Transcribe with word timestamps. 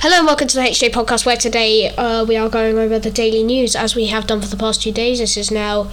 Hello 0.00 0.18
and 0.18 0.26
welcome 0.26 0.46
to 0.46 0.54
the 0.54 0.62
HJ 0.62 0.90
podcast, 0.90 1.26
where 1.26 1.36
today 1.36 1.92
uh, 1.96 2.24
we 2.24 2.36
are 2.36 2.48
going 2.48 2.78
over 2.78 3.00
the 3.00 3.10
daily 3.10 3.42
news 3.42 3.74
as 3.74 3.96
we 3.96 4.06
have 4.06 4.28
done 4.28 4.40
for 4.40 4.46
the 4.46 4.56
past 4.56 4.80
two 4.80 4.92
days. 4.92 5.18
This 5.18 5.36
is 5.36 5.50
now 5.50 5.90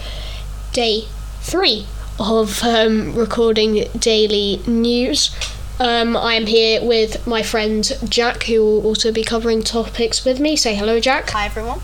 day 0.72 1.06
three 1.40 1.86
of 2.20 2.62
um, 2.62 3.16
recording 3.16 3.88
daily 3.98 4.62
news. 4.64 5.34
Um, 5.80 6.16
I 6.16 6.34
am 6.34 6.46
here 6.46 6.84
with 6.84 7.26
my 7.26 7.42
friend 7.42 7.84
Jack, 8.08 8.44
who 8.44 8.64
will 8.64 8.86
also 8.86 9.10
be 9.10 9.24
covering 9.24 9.64
topics 9.64 10.24
with 10.24 10.38
me. 10.38 10.54
Say 10.54 10.76
hello, 10.76 11.00
Jack. 11.00 11.30
Hi, 11.30 11.46
everyone. 11.46 11.80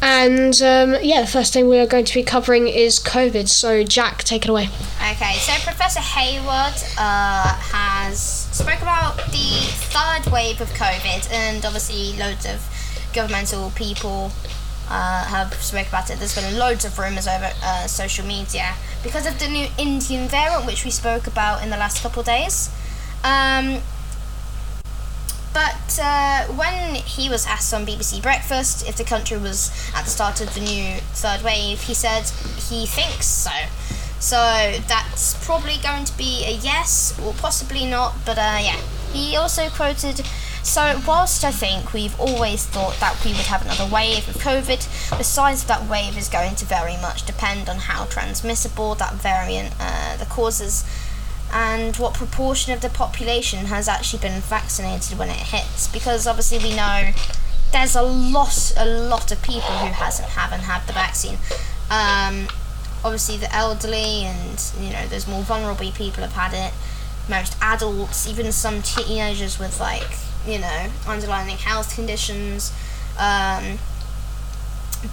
And 0.00 0.54
um, 0.62 1.02
yeah, 1.02 1.22
the 1.22 1.26
first 1.26 1.52
thing 1.52 1.68
we 1.68 1.80
are 1.80 1.86
going 1.86 2.04
to 2.04 2.14
be 2.14 2.22
covering 2.22 2.68
is 2.68 3.00
COVID. 3.00 3.48
So, 3.48 3.82
Jack, 3.82 4.22
take 4.22 4.44
it 4.44 4.48
away. 4.48 4.68
Okay, 5.02 5.34
so 5.34 5.52
Professor 5.64 5.98
Hayward 5.98 6.80
uh, 6.96 7.56
has 7.56 8.37
spoke 8.58 8.82
about 8.82 9.16
the 9.30 9.70
third 9.94 10.32
wave 10.32 10.60
of 10.60 10.68
COVID, 10.70 11.30
and 11.30 11.64
obviously 11.64 12.18
loads 12.18 12.44
of 12.44 12.60
governmental 13.14 13.70
people 13.76 14.32
uh, 14.90 15.24
have 15.26 15.54
spoke 15.54 15.86
about 15.86 16.10
it. 16.10 16.18
There's 16.18 16.34
been 16.34 16.58
loads 16.58 16.84
of 16.84 16.98
rumours 16.98 17.28
over 17.28 17.52
uh, 17.62 17.86
social 17.86 18.26
media 18.26 18.74
because 19.04 19.26
of 19.26 19.38
the 19.38 19.46
new 19.46 19.68
Indian 19.78 20.26
variant, 20.26 20.66
which 20.66 20.84
we 20.84 20.90
spoke 20.90 21.28
about 21.28 21.62
in 21.62 21.70
the 21.70 21.76
last 21.76 22.02
couple 22.02 22.20
of 22.20 22.26
days. 22.26 22.68
Um, 23.22 23.80
but 25.54 26.00
uh, 26.02 26.46
when 26.54 26.96
he 26.96 27.28
was 27.28 27.46
asked 27.46 27.72
on 27.72 27.86
BBC 27.86 28.20
Breakfast 28.20 28.88
if 28.88 28.96
the 28.96 29.04
country 29.04 29.38
was 29.38 29.70
at 29.94 30.02
the 30.02 30.10
start 30.10 30.40
of 30.40 30.52
the 30.54 30.60
new 30.60 30.98
third 31.14 31.44
wave, 31.44 31.82
he 31.82 31.94
said 31.94 32.24
he 32.68 32.86
thinks 32.86 33.26
so. 33.26 33.52
So 34.20 34.36
that's 34.88 35.34
probably 35.44 35.76
going 35.82 36.04
to 36.04 36.16
be 36.18 36.44
a 36.44 36.52
yes 36.52 37.18
or 37.22 37.32
possibly 37.34 37.86
not, 37.86 38.14
but 38.26 38.38
uh, 38.38 38.58
yeah. 38.60 38.80
He 39.12 39.36
also 39.36 39.68
quoted 39.70 40.26
so, 40.68 41.00
whilst 41.06 41.44
I 41.44 41.50
think 41.50 41.94
we've 41.94 42.18
always 42.20 42.66
thought 42.66 43.00
that 43.00 43.24
we 43.24 43.30
would 43.30 43.46
have 43.46 43.62
another 43.62 43.86
wave 43.90 44.28
of 44.28 44.34
COVID, 44.34 45.16
the 45.16 45.24
size 45.24 45.62
of 45.62 45.68
that 45.68 45.88
wave 45.88 46.18
is 46.18 46.28
going 46.28 46.56
to 46.56 46.66
very 46.66 46.98
much 46.98 47.24
depend 47.24 47.70
on 47.70 47.78
how 47.78 48.04
transmissible 48.04 48.94
that 48.96 49.14
variant, 49.14 49.74
uh, 49.80 50.18
the 50.18 50.26
causes, 50.26 50.84
and 51.54 51.96
what 51.96 52.12
proportion 52.12 52.74
of 52.74 52.82
the 52.82 52.90
population 52.90 53.66
has 53.66 53.88
actually 53.88 54.20
been 54.20 54.42
vaccinated 54.42 55.18
when 55.18 55.30
it 55.30 55.36
hits. 55.36 55.88
Because 55.88 56.26
obviously 56.26 56.58
we 56.58 56.76
know 56.76 57.12
there's 57.72 57.96
a 57.96 58.02
lot, 58.02 58.74
a 58.76 58.84
lot 58.84 59.32
of 59.32 59.40
people 59.42 59.70
who 59.70 59.92
hasn't 59.92 60.28
haven't 60.28 60.60
had 60.60 60.86
the 60.86 60.92
vaccine. 60.92 61.38
Um, 61.90 62.48
obviously 63.04 63.36
the 63.36 63.54
elderly 63.54 64.24
and 64.24 64.72
you 64.80 64.92
know 64.92 65.06
there's 65.08 65.26
more 65.26 65.42
vulnerable 65.42 65.90
people 65.92 66.22
have 66.22 66.32
had 66.32 66.54
it. 66.54 66.72
Most 67.28 67.56
adults, 67.60 68.28
even 68.28 68.50
some 68.52 68.82
teenagers 68.82 69.58
with 69.58 69.78
like 69.80 70.18
you 70.46 70.58
know 70.58 70.86
underlying 71.06 71.56
health 71.56 71.94
conditions. 71.94 72.72
Um, 73.18 73.78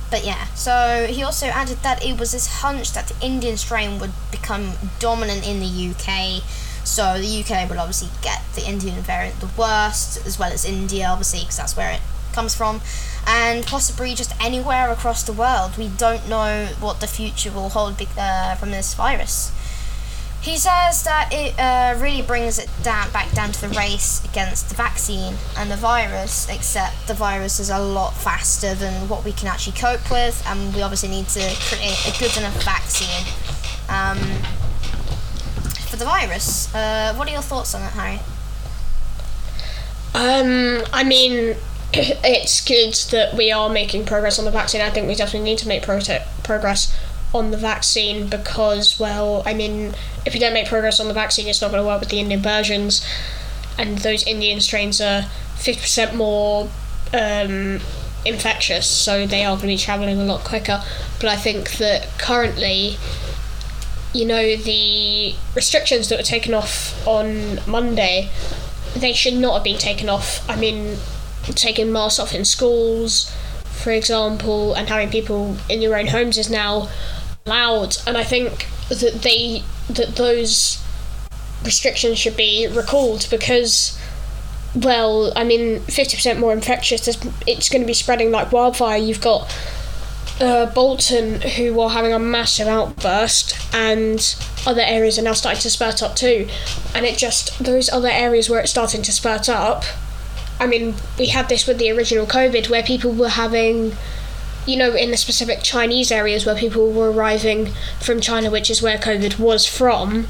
but 0.10 0.26
yeah, 0.26 0.46
so 0.56 1.06
he 1.10 1.22
also 1.24 1.48
added 1.48 1.78
that 1.84 2.04
it 2.04 2.20
was 2.20 2.32
his 2.32 2.48
hunch 2.48 2.94
that 2.94 3.08
the 3.08 3.26
Indian 3.26 3.58
strain 3.58 4.00
would 4.00 4.14
become 4.32 4.74
dominant 5.00 5.48
in 5.48 5.60
the 5.60 5.66
UK. 5.92 6.42
So 6.84 7.20
the 7.20 7.44
UK 7.44 7.70
will 7.70 7.80
obviously 7.80 8.10
get 8.22 8.42
the 8.54 8.68
Indian 8.68 9.02
variant 9.02 9.40
the 9.40 9.50
worst, 9.58 10.26
as 10.26 10.40
well 10.40 10.52
as 10.52 10.66
India, 10.66 11.08
obviously, 11.08 11.42
because 11.42 11.58
that's 11.58 11.76
where 11.76 11.92
it 11.92 12.02
comes 12.36 12.54
from, 12.54 12.82
and 13.26 13.66
possibly 13.66 14.14
just 14.14 14.34
anywhere 14.44 14.92
across 14.92 15.24
the 15.24 15.34
world. 15.34 15.78
We 15.78 15.88
don't 15.88 16.28
know 16.30 16.68
what 16.80 17.00
the 17.00 17.08
future 17.08 17.52
will 17.52 17.70
hold 17.70 18.00
uh, 18.18 18.56
from 18.56 18.72
this 18.72 18.94
virus. 18.94 19.52
He 20.42 20.58
says 20.58 21.02
that 21.06 21.30
it 21.32 21.58
uh, 21.58 21.98
really 22.00 22.22
brings 22.22 22.60
it 22.60 22.70
down 22.84 23.10
back 23.12 23.32
down 23.32 23.52
to 23.52 23.62
the 23.62 23.70
race 23.70 24.24
against 24.26 24.70
the 24.70 24.76
vaccine 24.76 25.34
and 25.58 25.72
the 25.72 25.76
virus, 25.76 26.48
except 26.50 27.08
the 27.08 27.16
virus 27.16 27.60
is 27.60 27.72
a 27.72 27.80
lot 27.80 28.14
faster 28.14 28.76
than 28.76 29.10
what 29.10 29.26
we 29.26 29.32
can 29.32 29.48
actually 29.48 29.76
cope 29.76 30.12
with, 30.12 30.44
and 30.46 30.76
we 30.76 30.84
obviously 30.84 31.10
need 31.10 31.28
to 31.30 31.40
create 31.62 31.98
a 32.06 32.14
good 32.20 32.38
enough 32.38 32.64
vaccine 32.64 33.26
um, 33.90 34.20
for 35.90 35.98
the 35.98 36.06
virus. 36.06 36.74
Uh, 36.76 37.16
what 37.16 37.28
are 37.28 37.32
your 37.32 37.42
thoughts 37.42 37.74
on 37.74 37.82
it, 37.82 37.94
Harry? 37.98 38.20
Um, 40.14 40.86
I 40.94 41.04
mean, 41.04 41.56
it's 41.94 42.64
good 42.64 42.94
that 43.12 43.36
we 43.36 43.52
are 43.52 43.70
making 43.70 44.06
progress 44.06 44.40
on 44.40 44.46
the 44.46 44.52
vaccine. 44.52 44.82
I 44.82 44.90
think 44.90 45.08
we 45.08 45.16
definitely 45.16 45.50
need 45.50 45.60
to 45.60 45.68
make 45.68 45.84
pro- 45.84 46.00
progress 46.44 46.96
on 47.34 47.52
the 47.52 47.58
vaccine 47.58 48.28
because, 48.28 49.00
well, 49.00 49.44
I 49.46 49.54
mean, 49.54 49.94
if 50.26 50.34
you 50.34 50.40
don't 50.40 50.54
make 50.54 50.68
progress 50.68 51.00
on 51.00 51.08
the 51.08 51.14
vaccine, 51.14 51.48
it's 51.48 51.62
not 51.62 51.72
going 51.72 51.82
to 51.82 51.88
work 51.88 52.00
with 52.00 52.10
the 52.10 52.20
Indian 52.20 52.42
versions, 52.42 53.06
and 53.78 54.00
those 54.00 54.26
Indian 54.26 54.62
strains 54.62 55.02
are 55.02 55.24
50% 55.58 56.16
more 56.16 56.70
um, 57.14 57.82
infectious, 58.26 58.88
so 58.88 59.28
they 59.28 59.44
are 59.44 59.56
going 59.56 59.62
to 59.62 59.68
be 59.68 59.78
traveling 59.78 60.20
a 60.20 60.24
lot 60.24 60.44
quicker. 60.44 60.82
But 61.20 61.30
I 61.30 61.36
think 61.36 61.72
that 61.74 62.08
currently, 62.18 62.98
you 64.14 64.26
know, 64.26 64.56
the 64.56 65.36
restrictions 65.56 66.10
that 66.10 66.18
were 66.18 66.24
taken 66.24 66.54
off 66.54 67.06
on 67.08 67.60
Monday, 67.68 68.30
they 68.96 69.14
should 69.14 69.36
not 69.36 69.56
have 69.56 69.64
been 69.64 69.78
taken 69.78 70.10
off. 70.10 70.48
I 70.50 70.56
mean, 70.56 70.98
taking 71.54 71.92
masks 71.92 72.20
off 72.20 72.34
in 72.34 72.46
schools, 72.46 73.32
for 73.66 73.92
example, 73.92 74.74
and 74.74 74.90
having 74.90 75.10
people 75.10 75.58
in 75.70 75.82
your 75.82 75.98
own 75.98 76.08
homes 76.08 76.38
is 76.38 76.50
now 76.50 76.90
allowed, 77.46 77.98
and 78.08 78.18
I 78.18 78.24
think 78.24 78.68
that 78.90 79.22
they 79.24 79.64
that 79.90 80.16
those 80.16 80.82
restrictions 81.64 82.18
should 82.18 82.38
be 82.38 82.68
recalled 82.68 83.28
because 83.30 84.00
well, 84.76 85.32
I 85.38 85.44
mean, 85.46 85.80
50% 85.82 86.38
more 86.38 86.52
infectious, 86.52 87.08
it's 87.48 87.70
going 87.70 87.82
to 87.82 87.88
be 87.88 87.94
spreading 87.94 88.32
like 88.32 88.52
wildfire. 88.52 88.98
You've 88.98 89.22
got 89.22 89.56
uh, 90.42 90.66
Bolton, 90.68 91.42
who 91.42 91.80
are 91.80 91.90
having 91.90 92.14
a 92.14 92.20
massive 92.20 92.68
outburst, 92.68 93.58
and 93.74 94.36
other 94.68 94.82
areas 94.82 95.18
are 95.18 95.22
now 95.22 95.34
starting 95.34 95.62
to 95.62 95.70
spurt 95.70 96.04
up 96.04 96.16
too. 96.16 96.50
And 96.94 97.06
it 97.06 97.18
just, 97.18 97.58
those 97.64 97.90
other 97.90 98.10
areas 98.10 98.50
where 98.50 98.60
it's 98.60 98.72
starting 98.72 99.02
to 99.04 99.14
spurt 99.14 99.48
up, 99.48 99.86
I 100.60 100.68
mean, 100.68 100.96
we 101.20 101.28
had 101.28 101.50
this 101.50 101.68
with 101.68 101.78
the 101.78 101.92
original 101.92 102.26
COVID 102.26 102.70
where 102.70 102.84
people 102.84 103.12
were 103.12 103.30
having 103.30 103.96
you 104.66 104.78
know, 104.78 104.96
in 104.96 105.12
the 105.12 105.18
specific 105.18 105.62
Chinese 105.62 106.12
areas 106.12 106.46
where 106.46 106.56
people 106.56 106.92
were 106.92 107.12
arriving 107.12 107.70
from 108.00 108.20
China, 108.20 108.50
which 108.50 108.70
is 108.70 108.82
where 108.82 108.98
COVID 108.98 109.38
was 109.38 109.66
from, 109.66 110.28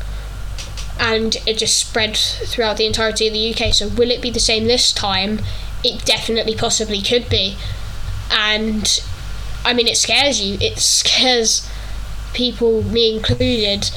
and 1.00 1.38
it 1.46 1.58
just 1.58 1.78
spread 1.78 2.18
throughout 2.18 2.78
the 2.78 2.86
entirety 2.86 3.28
of 3.28 3.34
the 3.34 3.54
UK. 3.54 3.74
So, 3.74 3.88
will 3.88 4.12
it 4.12 4.22
be 4.22 4.30
the 4.30 4.40
same 4.40 4.66
this 4.66 4.92
time? 4.92 5.40
It 5.84 6.04
definitely 6.04 6.56
possibly 6.56 7.02
could 7.02 7.30
be. 7.30 7.58
And 8.32 9.02
I 9.64 9.74
mean, 9.74 9.88
it 9.88 9.98
scares 9.98 10.42
you. 10.42 10.58
It 10.60 10.80
scares 10.80 11.70
people, 12.34 12.84
me 12.84 13.16
included, 13.16 13.92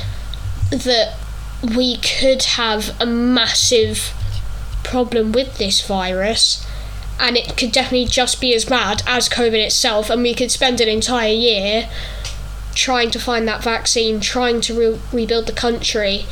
that 0.70 1.16
we 1.76 1.96
could 1.96 2.42
have 2.44 2.94
a 3.00 3.06
massive 3.06 4.12
problem 4.90 5.32
with 5.32 5.58
this 5.58 5.86
virus 5.86 6.66
and 7.20 7.36
it 7.36 7.56
could 7.56 7.72
definitely 7.72 8.06
just 8.06 8.40
be 8.40 8.54
as 8.54 8.64
bad 8.64 9.02
as 9.06 9.28
COVID 9.28 9.64
itself, 9.64 10.08
and 10.08 10.22
we 10.22 10.34
could 10.34 10.50
spend 10.50 10.80
an 10.80 10.88
entire 10.88 11.32
year 11.32 11.88
trying 12.74 13.10
to 13.10 13.18
find 13.18 13.48
that 13.48 13.62
vaccine, 13.62 14.20
trying 14.20 14.60
to 14.60 14.78
re- 14.78 15.00
rebuild 15.12 15.46
the 15.46 15.52
country 15.52 16.26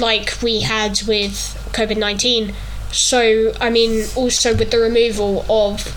like 0.00 0.42
we 0.42 0.60
had 0.60 1.00
with 1.06 1.54
COVID 1.72 1.96
19. 1.96 2.52
So, 2.90 3.52
I 3.60 3.70
mean, 3.70 4.06
also 4.16 4.56
with 4.56 4.70
the 4.70 4.78
removal 4.78 5.44
of 5.48 5.94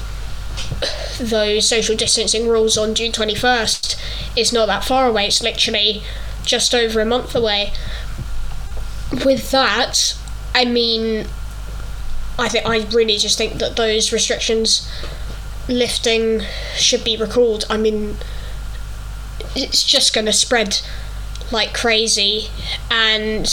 those 1.19 1.67
social 1.67 1.95
distancing 1.95 2.47
rules 2.47 2.77
on 2.77 2.93
June 2.93 3.11
21st, 3.11 3.99
it's 4.35 4.53
not 4.53 4.67
that 4.67 4.83
far 4.83 5.07
away, 5.07 5.27
it's 5.27 5.41
literally 5.41 6.03
just 6.43 6.75
over 6.75 6.99
a 6.99 7.05
month 7.05 7.33
away. 7.33 7.73
With 9.25 9.49
that, 9.49 10.15
I 10.53 10.65
mean, 10.65 11.25
I 12.39 12.47
think 12.47 12.65
I 12.65 12.85
really 12.91 13.17
just 13.17 13.37
think 13.37 13.59
that 13.59 13.75
those 13.75 14.11
restrictions 14.11 14.89
lifting 15.67 16.41
should 16.75 17.03
be 17.03 17.17
recalled. 17.17 17.65
I 17.69 17.77
mean, 17.77 18.17
it's 19.55 19.83
just 19.83 20.13
going 20.13 20.25
to 20.25 20.33
spread 20.33 20.81
like 21.51 21.73
crazy, 21.73 22.47
and 22.89 23.45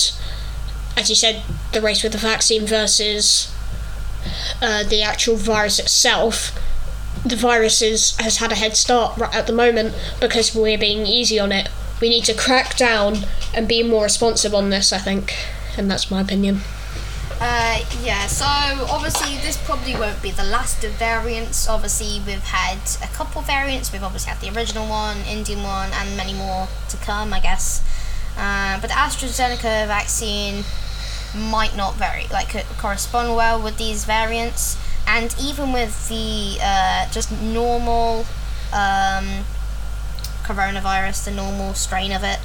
as 0.96 1.08
you 1.08 1.14
said, 1.14 1.42
the 1.72 1.80
race 1.80 2.02
with 2.02 2.12
the 2.12 2.18
vaccine 2.18 2.66
versus 2.66 3.52
uh, 4.62 4.84
the 4.84 5.02
actual 5.02 5.36
virus 5.36 5.78
itself. 5.78 6.52
The 7.24 7.36
virus 7.36 7.82
is, 7.82 8.16
has 8.18 8.36
had 8.36 8.52
a 8.52 8.54
head 8.54 8.76
start 8.76 9.18
right 9.18 9.34
at 9.34 9.46
the 9.46 9.52
moment 9.52 9.94
because 10.20 10.54
we're 10.54 10.78
being 10.78 11.06
easy 11.06 11.38
on 11.40 11.50
it. 11.50 11.68
We 12.00 12.08
need 12.08 12.24
to 12.26 12.34
crack 12.34 12.76
down 12.76 13.18
and 13.54 13.66
be 13.66 13.82
more 13.82 14.04
responsive 14.04 14.54
on 14.54 14.70
this, 14.70 14.92
I 14.92 14.98
think, 14.98 15.34
and 15.76 15.90
that's 15.90 16.10
my 16.10 16.20
opinion. 16.20 16.60
Uh, 17.38 17.84
yeah, 18.02 18.26
so 18.26 18.46
obviously 18.88 19.36
this 19.38 19.58
probably 19.66 19.94
won't 19.94 20.22
be 20.22 20.30
the 20.30 20.44
last 20.44 20.82
of 20.84 20.92
variants. 20.92 21.68
Obviously, 21.68 22.22
we've 22.26 22.42
had 22.42 22.78
a 23.02 23.12
couple 23.12 23.42
variants. 23.42 23.92
We've 23.92 24.02
obviously 24.02 24.32
had 24.32 24.40
the 24.40 24.56
original 24.56 24.88
one, 24.88 25.18
Indian 25.28 25.62
one, 25.62 25.90
and 25.92 26.16
many 26.16 26.32
more 26.32 26.66
to 26.88 26.96
come, 26.96 27.34
I 27.34 27.40
guess. 27.40 27.84
Uh, 28.38 28.80
but 28.80 28.88
the 28.88 28.94
AstraZeneca 28.94 29.86
vaccine 29.86 30.64
might 31.36 31.76
not 31.76 31.94
very 31.96 32.26
like 32.30 32.64
correspond 32.78 33.36
well 33.36 33.62
with 33.62 33.76
these 33.76 34.06
variants, 34.06 34.78
and 35.06 35.34
even 35.38 35.72
with 35.72 36.08
the 36.08 36.56
uh, 36.62 37.10
just 37.10 37.30
normal 37.30 38.20
um, 38.72 39.44
coronavirus, 40.42 41.26
the 41.26 41.30
normal 41.32 41.74
strain 41.74 42.12
of 42.12 42.24
it, 42.24 42.38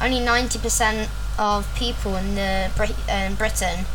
only 0.00 0.20
ninety 0.20 0.58
percent 0.58 1.08
of 1.38 1.66
people 1.74 2.16
in 2.16 2.34
the 2.34 2.70
Brit- 2.76 3.08
in 3.08 3.34
Britain 3.34 3.86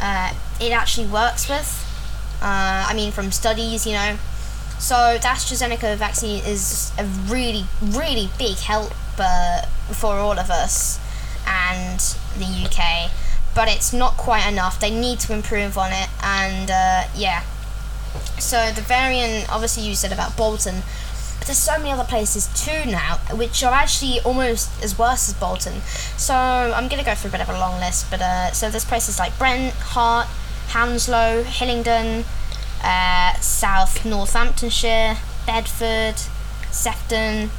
uh, 0.00 0.34
it 0.60 0.72
actually 0.72 1.06
works 1.06 1.48
with. 1.48 1.86
Uh, 2.42 2.86
I 2.88 2.94
mean, 2.94 3.12
from 3.12 3.30
studies, 3.32 3.86
you 3.86 3.92
know. 3.92 4.16
So 4.78 5.18
the 5.20 5.28
AstraZeneca 5.28 5.96
vaccine 5.96 6.42
is 6.44 6.90
a 6.98 7.04
really, 7.04 7.66
really 7.82 8.30
big 8.38 8.56
help 8.56 8.92
uh, 9.18 9.62
for 9.92 10.14
all 10.14 10.38
of 10.38 10.50
us 10.50 10.98
and 11.46 12.00
the 12.38 12.46
UK, 12.64 13.10
but 13.54 13.68
it's 13.68 13.92
not 13.92 14.16
quite 14.16 14.50
enough. 14.50 14.80
They 14.80 14.90
need 14.90 15.20
to 15.20 15.34
improve 15.34 15.76
on 15.76 15.92
it, 15.92 16.08
and 16.22 16.70
uh, 16.70 17.08
yeah. 17.14 17.42
So 18.38 18.72
the 18.72 18.80
variant, 18.80 19.52
obviously, 19.52 19.82
you 19.82 19.94
said 19.94 20.12
about 20.12 20.36
Bolton, 20.36 20.82
there's 21.50 21.58
so 21.58 21.76
many 21.78 21.90
other 21.90 22.04
places 22.04 22.46
too 22.54 22.88
now, 22.88 23.18
which 23.34 23.64
are 23.64 23.72
actually 23.72 24.20
almost 24.20 24.70
as 24.84 24.96
worse 24.96 25.28
as 25.28 25.34
Bolton. 25.34 25.80
So 26.16 26.32
I'm 26.32 26.86
gonna 26.86 27.02
go 27.02 27.16
through 27.16 27.30
a 27.30 27.32
bit 27.32 27.40
of 27.40 27.48
a 27.48 27.58
long 27.58 27.80
list, 27.80 28.08
but 28.08 28.20
uh, 28.20 28.52
so 28.52 28.70
there's 28.70 28.84
places 28.84 29.18
like 29.18 29.36
Brent, 29.36 29.74
Hart, 29.74 30.28
Hounslow, 30.68 31.42
Hillingdon, 31.42 32.24
uh, 32.84 33.34
South 33.40 34.04
Northamptonshire, 34.04 35.16
Bedford, 35.44 36.20
Sefton, 36.70 37.50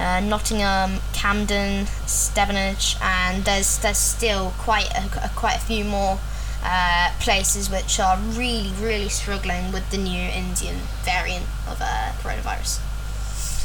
uh, 0.00 0.18
Nottingham, 0.18 0.98
Camden, 1.12 1.86
Stevenage, 2.06 2.96
and 3.00 3.44
there's 3.44 3.78
there's 3.78 3.98
still 3.98 4.52
quite 4.58 4.90
a, 4.96 5.26
a 5.26 5.30
quite 5.36 5.54
a 5.54 5.60
few 5.60 5.84
more 5.84 6.18
uh, 6.64 7.12
places 7.20 7.70
which 7.70 8.00
are 8.00 8.18
really 8.18 8.72
really 8.80 9.08
struggling 9.08 9.70
with 9.70 9.88
the 9.92 9.98
new 9.98 10.22
Indian 10.22 10.78
variant 11.04 11.46
of 11.68 11.78
uh, 11.80 12.10
coronavirus. 12.20 12.80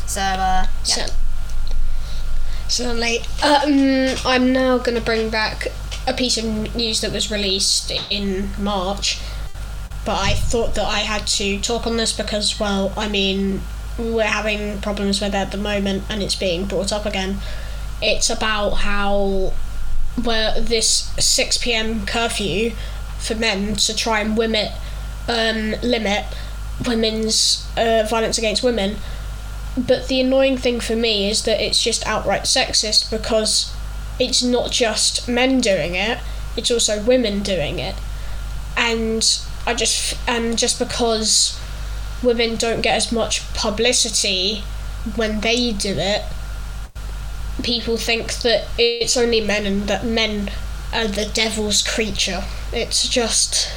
So 0.08 0.22
uh, 0.22 0.66
yeah. 0.86 1.08
So. 2.70 2.92
Um, 2.92 4.16
I'm 4.26 4.52
now 4.52 4.78
to 4.80 5.02
bring 5.02 5.30
back 5.30 5.68
a 6.08 6.14
piece 6.14 6.38
of 6.38 6.76
news 6.76 7.02
that 7.02 7.12
was 7.12 7.30
released 7.30 7.92
in 8.10 8.50
March, 8.58 9.20
but 10.06 10.18
I 10.20 10.34
thought 10.34 10.76
that 10.76 10.86
I 10.86 11.00
had 11.00 11.28
to 11.28 11.60
talk 11.60 11.86
on 11.86 11.98
this 11.98 12.14
because, 12.14 12.60
well, 12.60 12.94
I 12.98 13.10
mean, 13.10 13.62
we're 13.98 14.24
having 14.24 14.80
problems 14.82 15.22
with 15.22 15.34
it 15.34 15.38
at 15.38 15.52
the 15.52 15.58
moment 15.58 16.04
and 16.10 16.24
it's 16.24 16.36
being 16.36 16.66
brought 16.66 16.92
up 16.94 17.06
again. 17.06 17.38
It's 18.02 18.30
about 18.30 18.72
how, 18.72 19.54
well, 20.24 20.62
this 20.62 21.12
6 21.20 21.58
pm 21.58 22.06
curfew 22.06 22.72
for 23.18 23.36
men 23.36 23.76
to 23.76 23.96
try 23.96 24.22
and 24.22 24.38
limit, 24.38 24.72
um, 25.28 25.76
limit 25.82 26.26
women's 26.86 27.68
uh, 27.76 28.06
violence 28.10 28.38
against 28.38 28.64
women 28.64 28.98
but 29.78 30.08
the 30.08 30.20
annoying 30.20 30.58
thing 30.58 30.80
for 30.80 30.96
me 30.96 31.30
is 31.30 31.44
that 31.44 31.62
it's 31.62 31.82
just 31.82 32.06
outright 32.08 32.44
sexist 32.44 33.12
because 33.12 33.74
it's 34.20 34.42
not 34.42 34.72
just 34.72 35.28
men 35.28 35.62
doing 35.62 35.96
it, 35.96 36.20
it's 36.56 36.72
also 36.72 37.04
women 37.04 37.44
doing 37.44 37.78
it. 37.80 37.96
And 38.76 39.24
I 39.66 39.74
just 39.74 40.18
and 40.28 40.58
just 40.58 40.80
because 40.80 41.60
women 42.24 42.56
don't 42.56 42.82
get 42.82 42.96
as 42.96 43.12
much 43.12 43.54
publicity 43.54 44.64
when 45.16 45.42
they 45.42 45.72
do 45.72 45.96
it, 45.98 46.24
people 47.64 47.98
think 47.98 48.34
that 48.40 48.68
it's 48.78 49.16
only 49.16 49.42
men 49.42 49.66
and 49.66 49.88
that 49.88 50.06
men 50.06 50.50
are 50.94 51.08
the 51.08 51.26
devil's 51.26 51.82
creature. 51.82 52.44
It's 52.74 53.08
just 53.08 53.72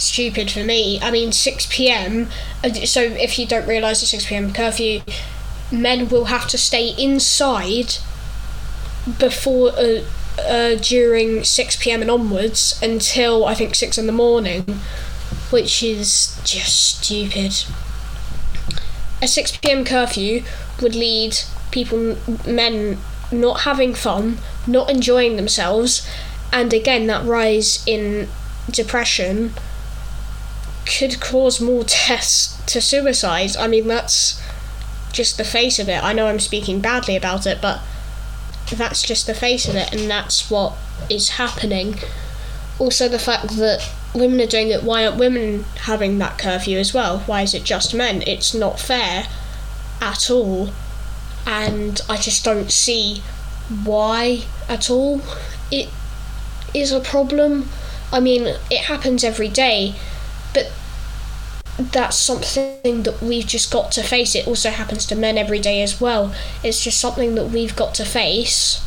stupid 0.00 0.50
for 0.50 0.64
me. 0.64 0.98
I 1.00 1.10
mean, 1.10 1.32
6 1.32 1.66
p.m. 1.70 2.28
uh, 2.64 2.72
So 2.72 3.02
if 3.02 3.38
you 3.38 3.46
don't 3.46 3.68
realise 3.68 4.00
the 4.00 4.06
6 4.06 4.26
p.m. 4.26 4.52
curfew, 4.52 5.02
men 5.70 6.08
will 6.08 6.26
have 6.26 6.48
to 6.48 6.58
stay 6.58 6.94
inside 6.98 7.96
before, 9.18 9.72
uh, 9.72 10.02
uh, 10.38 10.74
during 10.76 11.44
6 11.44 11.76
p.m. 11.76 12.02
and 12.02 12.10
onwards 12.10 12.78
until 12.82 13.44
I 13.44 13.54
think 13.54 13.74
6 13.74 13.98
in 13.98 14.06
the 14.06 14.12
morning, 14.12 14.62
which 15.50 15.82
is 15.82 16.40
just 16.44 16.98
stupid. 17.02 17.52
A 19.22 19.28
6 19.28 19.56
p.m. 19.58 19.84
curfew 19.84 20.42
would 20.80 20.94
lead 20.94 21.36
people, 21.70 22.16
men, 22.46 22.98
not 23.30 23.60
having 23.60 23.94
fun, 23.94 24.38
not 24.66 24.90
enjoying 24.90 25.36
themselves, 25.36 26.08
and 26.52 26.72
again, 26.72 27.06
that 27.06 27.24
rise 27.24 27.84
in 27.86 28.28
depression 28.70 29.52
could 30.86 31.20
cause 31.20 31.60
more 31.60 31.84
deaths 31.84 32.60
to 32.66 32.80
suicide. 32.80 33.56
I 33.56 33.66
mean, 33.68 33.86
that's 33.86 34.42
just 35.12 35.36
the 35.36 35.44
face 35.44 35.78
of 35.78 35.88
it. 35.88 36.02
I 36.02 36.12
know 36.12 36.26
I'm 36.26 36.40
speaking 36.40 36.80
badly 36.80 37.16
about 37.16 37.46
it, 37.46 37.60
but 37.60 37.80
that's 38.72 39.02
just 39.02 39.26
the 39.26 39.34
face 39.34 39.68
of 39.68 39.74
it, 39.74 39.92
and 39.92 40.08
that's 40.10 40.50
what 40.50 40.74
is 41.08 41.30
happening. 41.30 41.96
Also, 42.78 43.08
the 43.08 43.18
fact 43.18 43.56
that 43.56 43.90
women 44.14 44.40
are 44.40 44.46
doing 44.46 44.68
it, 44.68 44.82
why 44.82 45.04
aren't 45.04 45.18
women 45.18 45.64
having 45.82 46.18
that 46.18 46.38
curfew 46.38 46.78
as 46.78 46.94
well? 46.94 47.20
Why 47.20 47.42
is 47.42 47.54
it 47.54 47.64
just 47.64 47.94
men? 47.94 48.22
It's 48.26 48.54
not 48.54 48.80
fair 48.80 49.26
at 50.00 50.30
all, 50.30 50.70
and 51.46 52.00
I 52.08 52.16
just 52.16 52.44
don't 52.44 52.70
see 52.70 53.22
why 53.84 54.44
at 54.68 54.90
all 54.90 55.20
it 55.70 55.88
is 56.72 56.92
a 56.92 57.00
problem. 57.00 57.68
I 58.12 58.20
mean, 58.20 58.56
it 58.70 58.84
happens 58.84 59.22
every 59.24 59.48
day, 59.48 59.94
but 60.52 60.70
that's 61.80 62.16
something 62.16 63.02
that 63.04 63.22
we've 63.22 63.46
just 63.46 63.72
got 63.72 63.90
to 63.92 64.02
face. 64.02 64.34
It 64.34 64.46
also 64.46 64.70
happens 64.70 65.06
to 65.06 65.16
men 65.16 65.38
every 65.38 65.58
day 65.58 65.82
as 65.82 66.00
well. 66.00 66.34
It's 66.62 66.82
just 66.82 67.00
something 67.00 67.34
that 67.36 67.46
we've 67.46 67.74
got 67.74 67.94
to 67.94 68.04
face. 68.04 68.84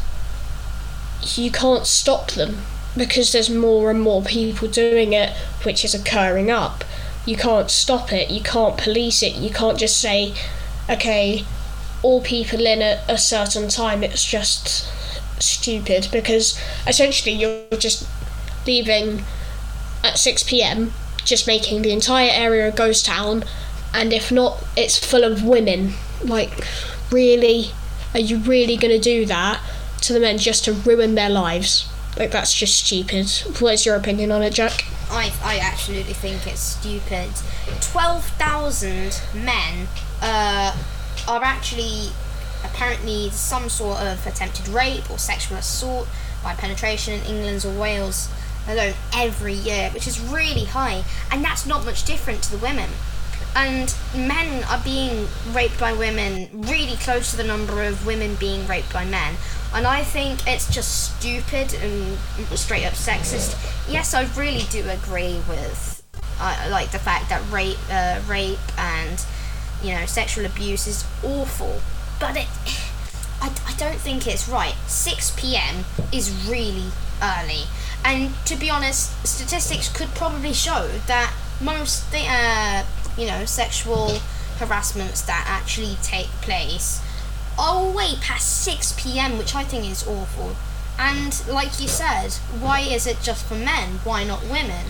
You 1.36 1.52
can't 1.52 1.88
stop 1.88 2.32
them 2.32 2.60
because 2.96 3.32
there's 3.32 3.50
more 3.50 3.90
and 3.90 4.02
more 4.02 4.22
people 4.22 4.68
doing 4.68 5.14
it, 5.14 5.32
which 5.64 5.84
is 5.84 5.96
occurring 5.96 6.52
up. 6.52 6.84
You 7.26 7.36
can't 7.36 7.72
stop 7.72 8.12
it, 8.12 8.30
you 8.30 8.42
can't 8.42 8.78
police 8.78 9.24
it, 9.24 9.36
you 9.36 9.50
can't 9.50 9.80
just 9.80 10.00
say, 10.00 10.34
okay, 10.90 11.46
all 12.04 12.22
people 12.22 12.66
in 12.66 12.82
at 12.82 13.10
a 13.10 13.18
certain 13.18 13.70
time. 13.70 14.04
It's 14.04 14.26
just 14.26 14.90
stupid 15.42 16.10
because 16.12 16.60
essentially 16.86 17.34
you're 17.34 17.64
just 17.80 18.08
leaving 18.68 19.24
at 20.04 20.18
6 20.18 20.44
pm 20.44 20.94
just 21.26 21.48
making 21.48 21.82
the 21.82 21.92
entire 21.92 22.30
area 22.32 22.68
a 22.68 22.72
ghost 22.72 23.06
town, 23.06 23.44
and 23.94 24.12
if 24.14 24.32
not, 24.32 24.64
it's 24.76 24.98
full 24.98 25.24
of 25.24 25.44
women. 25.44 25.94
Like, 26.24 26.66
really? 27.12 27.72
Are 28.14 28.20
you 28.20 28.38
really 28.38 28.78
gonna 28.78 29.00
do 29.00 29.26
that 29.26 29.62
to 30.02 30.14
the 30.14 30.20
men 30.20 30.38
just 30.38 30.66
to 30.66 30.74
ruin 30.74 31.16
their 31.16 31.30
lives? 31.30 31.88
Like, 32.18 32.32
that's 32.32 32.54
just 32.54 32.86
stupid. 32.86 33.30
What's 33.60 33.86
your 33.86 33.96
opinion 33.96 34.32
on 34.32 34.44
it, 34.44 34.54
Jack? 34.54 34.86
I, 35.10 35.32
I 35.44 35.60
absolutely 35.60 36.14
think 36.14 36.46
it's 36.48 36.60
stupid. 36.60 37.30
12,000 37.82 39.22
men 39.34 39.88
uh, 40.22 40.76
are 41.28 41.44
actually 41.44 42.10
apparently 42.64 43.30
some 43.32 43.70
sort 43.70 44.00
of 44.00 44.26
attempted 44.26 44.68
rape 44.68 45.10
or 45.10 45.18
sexual 45.18 45.58
assault 45.58 46.08
by 46.44 46.54
penetration 46.54 47.22
in 47.22 47.36
England 47.38 47.66
or 47.66 47.80
Wales 47.80 48.30
alone 48.68 48.94
every 49.16 49.54
year, 49.54 49.90
which 49.92 50.08
is 50.08 50.20
really 50.20 50.66
high, 50.66 51.04
and 51.32 51.44
that's 51.44 51.66
not 51.66 51.86
much 51.86 52.06
different 52.06 52.44
to 52.44 52.52
the 52.52 52.58
women. 52.58 52.90
And 53.56 53.94
men 54.16 54.64
are 54.66 54.82
being 54.84 55.28
raped 55.52 55.80
by 55.80 55.94
women 55.94 56.50
really 56.54 56.96
close 56.98 57.32
to 57.32 57.38
the 57.38 57.44
number 57.44 57.84
of 57.84 58.06
women 58.06 58.36
being 58.36 58.66
raped 58.68 58.92
by 58.92 59.06
men. 59.06 59.36
And 59.74 59.86
I 59.86 60.04
think 60.04 60.48
it's 60.48 60.74
just 60.74 61.18
stupid 61.18 61.74
and 61.76 62.18
straight 62.58 62.86
up 62.86 62.94
sexist. 62.94 63.56
Yes, 63.92 64.14
I 64.14 64.24
really 64.36 64.66
do 64.70 64.88
agree 64.90 65.40
with 65.48 66.04
uh, 66.40 66.68
like 66.70 66.92
the 66.92 67.00
fact 67.00 67.30
that 67.30 67.42
rape, 67.52 67.78
uh, 67.92 68.20
rape 68.28 68.60
and 68.78 69.24
you 69.84 69.94
know 69.94 70.06
sexual 70.06 70.46
abuse 70.46 70.88
is 70.88 71.06
awful, 71.24 71.82
but 72.20 72.38
it. 72.38 72.48
I, 73.42 73.52
I 73.68 73.74
don't 73.74 74.00
think 74.00 74.26
it's 74.26 74.48
right. 74.48 74.74
6 74.88 75.34
p.m. 75.36 75.84
is 76.14 76.48
really 76.48 76.88
early. 77.22 77.64
And 78.06 78.34
to 78.46 78.56
be 78.56 78.70
honest, 78.70 79.26
statistics 79.26 79.90
could 79.90 80.10
probably 80.10 80.54
show 80.54 80.90
that 81.08 81.34
most 81.62 82.14
uh, 82.14 82.84
you 83.18 83.28
know 83.28 83.46
sexual 83.46 84.20
harassments 84.58 85.22
that 85.22 85.46
actually 85.48 85.98
take 86.02 86.28
place 86.42 87.02
are 87.58 87.86
way 87.90 88.16
past 88.22 88.64
6 88.64 88.94
p.m., 88.98 89.38
which 89.38 89.56
I 89.56 89.64
think 89.64 89.86
is 89.86 90.08
awful. 90.08 90.56
And 90.98 91.44
like 91.48 91.80
you 91.80 91.88
said, 91.88 92.34
why 92.60 92.82
is 92.82 93.08
it 93.08 93.18
just 93.22 93.46
for 93.46 93.56
men? 93.56 94.00
Why 94.04 94.24
not 94.24 94.44
women? 94.44 94.88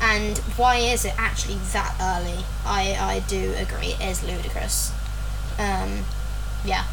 And 0.00 0.38
why 0.56 0.76
is 0.76 1.04
it 1.04 1.14
actually 1.16 1.58
that 1.72 1.96
early? 2.00 2.44
I, 2.64 2.96
I 2.98 3.20
do 3.28 3.54
agree, 3.56 3.94
it 3.94 4.00
is 4.00 4.22
ludicrous. 4.22 4.92
Um, 5.58 6.04
yeah. 6.64 6.84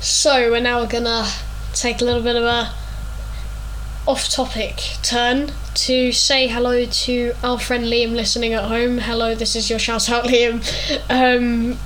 So, 0.00 0.50
we're 0.50 0.60
now 0.60 0.84
gonna 0.86 1.26
take 1.72 2.00
a 2.00 2.04
little 2.04 2.22
bit 2.22 2.36
of 2.36 2.44
a 2.44 2.72
off-topic 4.06 4.82
turn 5.02 5.52
to 5.74 6.10
say 6.12 6.48
hello 6.48 6.86
to 6.86 7.34
our 7.44 7.58
friend 7.58 7.84
Liam 7.84 8.14
listening 8.14 8.54
at 8.54 8.64
home. 8.64 8.98
Hello, 8.98 9.34
this 9.34 9.54
is 9.54 9.68
your 9.68 9.78
shout 9.78 10.08
out, 10.08 10.24
Liam. 10.32 10.62
Um, 11.10 11.78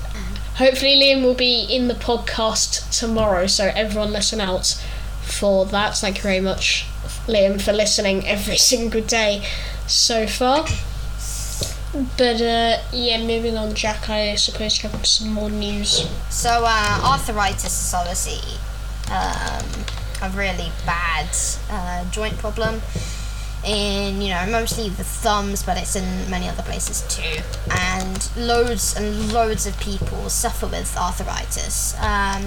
hopefully, 0.55 0.95
Liam 0.95 1.23
will 1.23 1.35
be 1.35 1.67
in 1.69 1.89
the 1.89 1.95
podcast 1.95 2.97
tomorrow, 2.97 3.47
so 3.49 3.73
everyone 3.75 4.13
listen 4.13 4.41
out 4.41 4.81
for 5.23 5.67
that. 5.67 5.97
Thank 5.97 6.19
you 6.19 6.23
very 6.23 6.41
much, 6.41 6.87
Liam, 7.27 7.61
for 7.61 7.73
listening 7.73 8.27
every 8.27 8.57
single 8.73 9.03
day 9.03 9.45
so 9.89 10.27
far. 10.27 10.67
But 12.17 12.41
uh, 12.41 12.79
yeah, 12.93 13.19
moving 13.19 13.57
on, 13.57 13.75
Jack. 13.75 14.09
I 14.09 14.37
suppose 14.37 14.83
you 14.83 14.89
have 14.89 15.05
some 15.05 15.33
more 15.33 15.51
news. 15.51 16.09
So 16.31 16.65
uh, 16.65 17.01
arthritis 17.05 17.65
is 17.65 17.95
obviously 17.95 18.59
um, 19.13 19.85
a 20.23 20.31
really 20.35 20.71
bad 20.87 21.29
uh, 21.71 22.11
joint 22.11 22.37
problem 22.39 22.81
in 23.65 24.21
you 24.21 24.29
know 24.29 24.45
mostly 24.51 24.89
the 24.89 25.05
thumbs 25.05 25.63
but 25.63 25.79
it's 25.79 25.95
in 25.95 26.29
many 26.29 26.49
other 26.49 26.65
places 26.65 27.03
too 27.09 27.41
and 27.71 28.29
loads 28.37 28.97
and 28.97 29.33
loads 29.33 29.67
of 29.67 29.79
people 29.79 30.29
suffer 30.29 30.67
with 30.67 30.97
arthritis 30.97 31.95
um, 32.01 32.45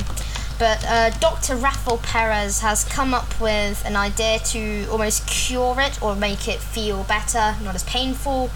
but 0.58 0.86
uh, 0.88 1.10
Dr. 1.20 1.56
Rafael 1.56 1.98
Perez 1.98 2.62
has 2.62 2.86
come 2.86 3.14
up 3.14 3.40
with 3.42 3.86
an 3.86 3.98
idea 3.98 4.40
to 4.40 4.88
almost 4.90 5.28
cure 5.28 5.76
it 5.82 6.02
or 6.02 6.16
make 6.16 6.48
it 6.48 6.60
feel 6.60 7.04
better, 7.04 7.58
not 7.62 7.76
as 7.76 7.84
painful. 7.84 8.50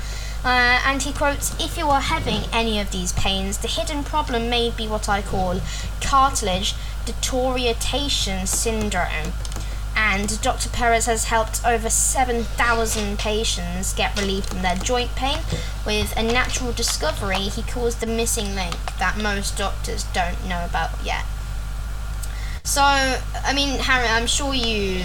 Uh, 0.46 0.80
and 0.86 1.01
he 1.01 1.12
quotes 1.12 1.54
If 1.60 1.78
you 1.78 1.89
are 1.89 2.00
having 2.00 2.44
any 2.54 2.80
of 2.80 2.92
these 2.92 3.12
pains, 3.12 3.58
the 3.58 3.68
hidden 3.68 4.06
problem 4.06 4.50
may 4.50 4.70
be 4.70 4.88
what 4.88 5.10
I 5.10 5.22
call 5.22 5.60
cartilage 6.00 6.74
deterioration 7.06 8.46
syndrome. 8.48 9.34
And 9.96 10.41
Dr. 10.41 10.70
Perez 10.70 11.08
has 11.08 11.25
helped 11.25 11.65
over 11.65 11.89
7,000 11.89 13.20
patients 13.20 13.94
get 13.94 14.18
relief 14.18 14.46
from 14.46 14.62
their 14.62 14.75
joint 14.75 15.13
pain 15.15 15.39
with 15.86 16.15
a 16.15 16.24
natural 16.24 16.72
discovery 16.72 17.36
he 17.36 17.63
calls 17.63 17.96
the 17.96 18.06
missing 18.06 18.56
link 18.56 18.75
that 19.00 19.18
most 19.18 19.58
doctors 19.58 20.06
don't 20.13 20.48
know 20.48 20.63
about 20.63 20.91
yet. 21.03 21.25
So, 22.63 22.82
I 22.82 23.53
mean, 23.53 23.79
Harry, 23.79 24.08
I'm 24.08 24.27
sure 24.27 24.53
you 24.53 25.03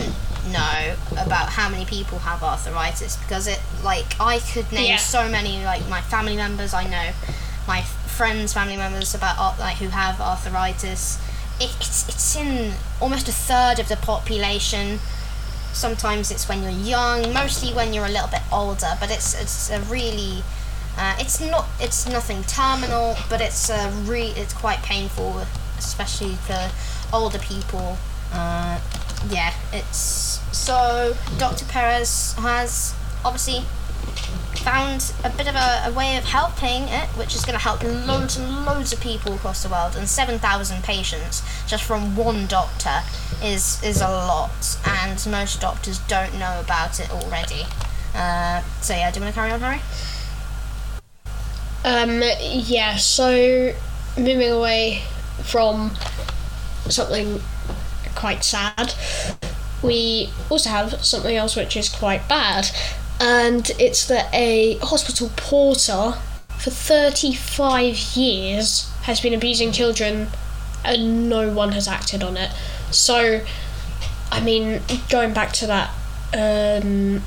know 0.53 0.95
about 1.13 1.49
how 1.49 1.69
many 1.71 1.87
people 1.87 2.19
have 2.19 2.43
arthritis 2.43 3.17
because 3.17 3.47
it, 3.49 3.61
like, 3.83 4.21
I 4.21 4.39
could 4.39 4.71
name 4.71 4.91
Yeah. 4.91 4.97
so 4.99 5.29
many, 5.29 5.65
like, 5.65 5.89
my 5.89 6.03
family 6.03 6.37
members. 6.37 6.75
I 6.75 6.85
know 6.85 7.11
my 7.67 7.83
friends' 7.83 8.53
family 8.53 8.77
members 8.77 9.15
about 9.15 9.37
uh, 9.39 9.55
like 9.59 9.79
who 9.79 9.89
have 9.89 10.21
arthritis. 10.21 11.19
It, 11.61 11.75
it's 11.81 12.09
it's 12.09 12.37
in 12.37 12.73
almost 13.01 13.29
a 13.29 13.33
third 13.33 13.79
of 13.79 13.89
the 13.89 13.97
population. 13.97 14.99
Sometimes 15.73 16.31
it's 16.31 16.49
when 16.49 16.63
you're 16.63 16.71
young, 16.71 17.33
mostly 17.33 17.73
when 17.73 17.93
you're 17.93 18.07
a 18.07 18.11
little 18.11 18.29
bit 18.29 18.43
older. 18.53 18.97
But 19.01 19.11
it's 19.11 19.41
it's 19.41 19.71
a 19.71 19.81
really 19.81 20.43
uh, 20.97 21.17
it's 21.19 21.41
not 21.41 21.67
it's 21.81 22.09
nothing 22.09 22.43
terminal, 22.45 23.17
but 23.29 23.41
it's 23.41 23.71
a 23.71 23.91
re- 24.05 24.35
it's 24.37 24.53
quite 24.53 24.83
painful, 24.83 25.43
especially 25.79 26.35
for 26.35 26.71
older 27.13 27.39
people. 27.39 27.99
Uh, 28.33 28.81
yeah, 29.31 29.53
it's 29.73 30.41
so 30.53 31.17
Dr. 31.39 31.65
Perez 31.67 32.35
has 32.39 32.95
obviously 33.25 33.65
found 34.65 35.13
a 35.25 35.31
bit 35.31 35.47
of 35.47 35.55
a, 35.55 35.83
a 35.87 35.93
way 35.93 36.17
of 36.17 36.25
helping 36.25 36.85
it, 36.89 37.09
which 37.19 37.35
is 37.35 37.45
going 37.45 37.59
to 37.59 37.63
help 37.63 37.83
loads 37.83 38.39
and 38.39 38.65
loads 38.65 38.93
of 38.93 39.01
people 39.01 39.35
across 39.35 39.63
the 39.63 39.69
world, 39.69 39.95
and 39.97 40.09
7,000 40.09 40.83
patients 40.83 41.43
just 41.69 41.85
from 41.85 42.17
one 42.17 42.47
doctor 42.47 43.03
is 43.43 43.83
is 43.83 44.01
a 44.01 44.09
lot, 44.09 44.79
and 44.87 45.27
most 45.31 45.61
doctors 45.61 45.99
don't 46.09 46.39
know 46.39 46.61
about 46.61 46.99
it 46.99 47.11
already. 47.11 47.65
Uh, 48.15 48.63
so 48.81 48.95
yeah, 48.95 49.11
do 49.11 49.21
you 49.21 49.25
want 49.25 49.35
to 49.35 49.41
carry 49.41 49.51
on, 49.51 49.61
Harry? 49.61 49.81
Um, 51.85 52.23
yeah, 52.41 52.97
so 52.97 53.75
moving 54.17 54.51
away 54.51 55.03
from 55.43 55.91
something 56.89 57.41
quite 58.15 58.43
sad, 58.43 58.95
we 59.83 60.31
also 60.49 60.71
have 60.71 61.05
something 61.05 61.37
else 61.37 61.57
which 61.57 61.77
is 61.77 61.91
quite 61.91 62.27
bad, 62.29 62.71
and 63.21 63.71
it's 63.79 64.07
that 64.09 64.29
a 64.33 64.79
hospital 64.79 65.31
porter 65.37 66.15
for 66.59 66.71
35 66.71 67.97
years 68.17 68.91
has 69.03 69.21
been 69.21 69.35
abusing 69.35 69.73
children 69.73 70.29
and 70.85 71.29
no 71.29 71.53
one 71.53 71.73
has 71.73 71.89
acted 71.89 72.23
on 72.23 72.37
it. 72.37 72.51
So, 72.91 73.45
I 74.31 74.41
mean, 74.41 74.83
going 75.11 75.33
back 75.33 75.53
to 75.55 75.67
that, 75.67 75.91
um, 76.33 77.23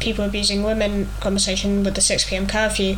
people 0.00 0.24
abusing 0.24 0.62
women 0.62 1.08
conversation 1.20 1.82
with 1.82 1.94
the 1.94 2.00
6 2.00 2.28
pm 2.28 2.46
curfew, 2.46 2.96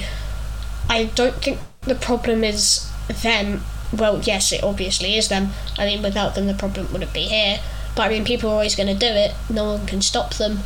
I 0.88 1.04
don't 1.14 1.36
think 1.36 1.58
the 1.82 1.94
problem 1.94 2.44
is 2.44 2.90
them. 3.22 3.62
Well, 3.92 4.20
yes, 4.20 4.52
it 4.52 4.62
obviously 4.62 5.16
is 5.16 5.28
them. 5.28 5.50
I 5.78 5.86
mean, 5.86 6.02
without 6.02 6.34
them, 6.34 6.46
the 6.46 6.54
problem 6.54 6.92
wouldn't 6.92 7.14
be 7.14 7.22
here. 7.22 7.60
But 7.96 8.02
I 8.02 8.08
mean, 8.10 8.24
people 8.24 8.50
are 8.50 8.54
always 8.54 8.74
going 8.74 8.88
to 8.88 8.94
do 8.94 9.06
it. 9.06 9.34
No 9.48 9.74
one 9.74 9.86
can 9.86 10.02
stop 10.02 10.34
them. 10.34 10.60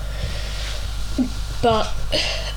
But 1.62 1.86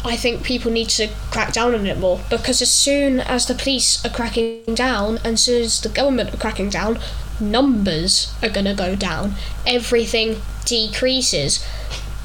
I 0.03 0.15
think 0.15 0.43
people 0.43 0.71
need 0.71 0.89
to 0.89 1.09
crack 1.31 1.53
down 1.53 1.75
on 1.75 1.85
it 1.85 1.99
more 1.99 2.21
because 2.29 2.61
as 2.61 2.71
soon 2.71 3.19
as 3.19 3.45
the 3.45 3.53
police 3.53 4.03
are 4.03 4.09
cracking 4.09 4.73
down, 4.73 5.17
and 5.17 5.33
as 5.33 5.43
soon 5.43 5.61
as 5.63 5.79
the 5.81 5.89
government 5.89 6.33
are 6.33 6.37
cracking 6.37 6.69
down, 6.69 6.99
numbers 7.39 8.33
are 8.41 8.49
going 8.49 8.65
to 8.65 8.73
go 8.73 8.95
down. 8.95 9.35
Everything 9.65 10.41
decreases. 10.65 11.65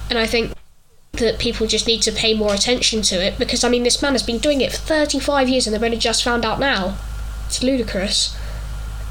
And 0.08 0.18
I 0.18 0.26
think 0.26 0.52
that 1.12 1.38
people 1.38 1.66
just 1.66 1.87
need 1.87 2.02
to 2.02 2.12
pay 2.12 2.34
more 2.34 2.54
attention 2.54 3.02
to 3.02 3.16
it 3.16 3.38
because 3.38 3.62
I 3.64 3.68
mean 3.68 3.82
this 3.82 4.00
man 4.00 4.12
has 4.12 4.22
been 4.22 4.38
doing 4.38 4.60
it 4.60 4.72
for 4.72 4.78
35 4.78 5.49
years 5.49 5.66
and 5.66 5.75
they've 5.75 5.82
only 5.82 5.99
just 5.99 6.25
found 6.25 6.44
out 6.44 6.60
now. 6.60 6.96
It's 7.46 7.62
ludicrous. 7.62 8.37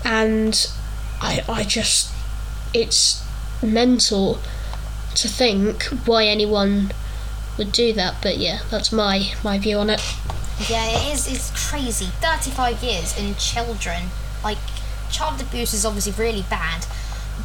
And 0.04 0.68
I 1.22 1.44
I 1.48 1.64
just 1.64 2.12
it's 2.74 3.24
mental 3.62 4.40
to 5.16 5.28
think 5.28 5.84
why 6.06 6.26
anyone 6.26 6.92
would 7.60 7.72
do 7.72 7.94
that 7.94 8.16
but 8.24 8.38
yeah 8.38 8.60
that's 8.72 8.92
my 8.92 9.32
my 9.44 9.60
view 9.60 9.78
on 9.78 9.90
it 9.92 10.02
Yeah, 10.70 10.86
it 10.92 11.14
is. 11.14 11.26
It's 11.32 11.52
crazy. 11.70 12.08
Thirty-five 12.20 12.84
years 12.84 13.16
in 13.18 13.34
children. 13.36 14.10
Like, 14.44 14.58
child 15.10 15.40
abuse 15.40 15.74
is 15.74 15.86
obviously 15.86 16.12
really 16.26 16.44
bad. 16.50 16.86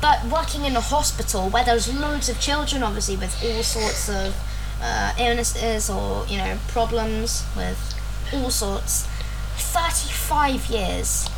But 0.02 0.18
working 0.26 0.64
in 0.64 0.74
a 0.74 0.80
hospital 0.80 1.48
where 1.48 1.64
there's 1.64 1.86
loads 1.94 2.28
of 2.28 2.40
children, 2.40 2.82
obviously 2.82 3.16
with 3.16 3.32
all 3.44 3.62
sorts 3.62 4.08
of 4.08 4.34
uh, 4.82 5.14
illnesses 5.16 5.88
or 5.88 6.26
you 6.26 6.38
know 6.38 6.58
problems 6.66 7.44
with 7.56 7.78
all 8.32 8.50
sorts. 8.50 9.06
Thirty-five 9.74 10.66
years. 10.66 11.28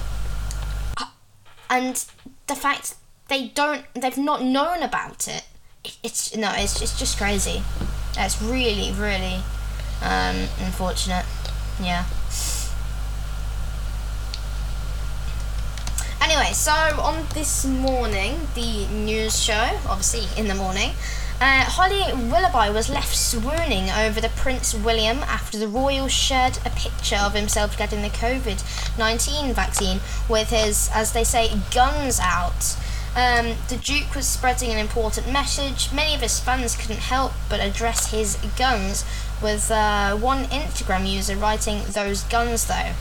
And 1.69 2.05
the 2.47 2.55
fact 2.55 2.95
they 3.29 3.49
don't, 3.49 3.85
they've 3.95 4.17
not 4.17 4.43
known 4.43 4.83
about 4.83 5.29
it- 5.29 5.45
It's 6.03 6.35
no, 6.35 6.51
it's 6.57 6.81
it's 6.83 6.99
just 6.99 7.19
crazy. 7.19 7.63
It's 8.19 8.41
really, 8.41 8.93
really 8.93 9.43
um, 10.03 10.49
unfortunate. 10.61 11.27
Yeah. 11.81 12.05
Anyway, 16.23 16.53
so 16.53 16.73
on 16.73 17.25
this 17.35 17.65
morning, 17.65 18.49
the 18.55 18.87
news 18.89 19.41
show, 19.41 19.79
obviously 19.89 20.27
in 20.41 20.49
the 20.49 20.55
morning, 20.55 20.91
uh, 21.41 21.65
Holly 21.65 22.03
Willoughby 22.31 22.73
was 22.73 22.89
left 22.89 23.15
swooning 23.15 23.91
over 23.91 24.23
the 24.23 24.31
Prince 24.31 24.75
William 24.75 25.19
after 25.19 25.59
the 25.59 25.69
royal 25.69 26.09
shared 26.09 26.59
a 26.65 26.71
picture 26.71 27.17
of 27.17 27.35
himself 27.35 27.77
getting 27.77 28.01
the 28.01 28.09
COVID 28.09 28.65
19 28.99 29.53
vaccine 29.53 30.01
with 30.31 30.49
his, 30.49 30.91
as 30.95 31.13
they 31.13 31.25
say, 31.25 31.61
guns 31.75 32.19
out. 32.21 32.77
Um, 33.17 33.57
the 33.69 33.79
Duke 33.83 34.15
was 34.15 34.27
spreading 34.27 34.71
an 34.71 34.79
important 34.79 35.33
message. 35.33 35.91
Many 35.91 36.15
of 36.15 36.21
his 36.21 36.39
fans 36.39 36.77
couldn't 36.77 36.99
help 36.99 37.33
but 37.49 37.61
address 37.61 38.11
his 38.11 38.37
guns, 38.59 39.07
with 39.43 39.71
uh, 39.71 40.17
one 40.17 40.45
Instagram 40.45 41.11
user 41.11 41.35
writing, 41.35 41.81
Those 41.89 42.25
guns 42.25 42.67
though. 42.67 42.93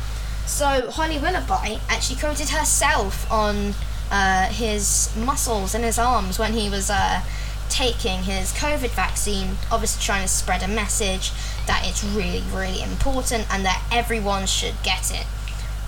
So 0.45 0.89
Holly 0.91 1.17
Willoughby 1.17 1.81
actually 1.89 2.19
quoted 2.19 2.49
herself 2.49 3.29
on 3.31 3.73
uh, 4.11 4.45
his 4.47 5.13
muscles 5.17 5.75
in 5.75 5.83
his 5.83 5.97
arms 5.97 6.39
when 6.39 6.53
he 6.53 6.69
was 6.69 6.89
uh, 6.89 7.21
taking 7.69 8.23
his 8.23 8.53
COVID 8.53 8.91
vaccine, 8.91 9.57
obviously 9.71 10.01
trying 10.01 10.21
to 10.21 10.27
spread 10.27 10.63
a 10.63 10.67
message 10.67 11.31
that 11.67 11.81
it's 11.83 12.03
really, 12.03 12.43
really 12.53 12.81
important 12.81 13.51
and 13.51 13.65
that 13.65 13.83
everyone 13.91 14.45
should 14.45 14.75
get 14.83 15.11
it. 15.11 15.25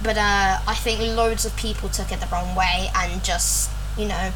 But 0.04 0.18
uh, 0.18 0.60
I 0.68 0.76
think 0.76 1.00
loads 1.00 1.46
of 1.46 1.56
people 1.56 1.90
took 1.90 2.12
it 2.12 2.20
the 2.20 2.28
wrong 2.28 2.56
way 2.56 2.90
and 2.96 3.24
just, 3.24 3.72
you 3.98 4.08
know, 4.08 4.32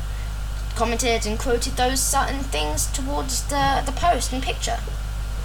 commented 0.75 1.25
and 1.25 1.37
quoted 1.37 1.73
those 1.73 1.99
certain 2.01 2.39
things 2.39 2.87
towards 2.91 3.47
the, 3.49 3.83
the 3.85 3.91
post 3.91 4.33
and 4.33 4.41
picture. 4.41 4.79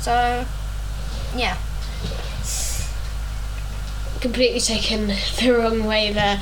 So, 0.00 0.46
yeah. 1.37 1.56
completely 4.20 4.61
taken 4.61 5.08
the 5.40 5.50
wrong 5.50 5.85
way 5.85 6.12
there 6.12 6.40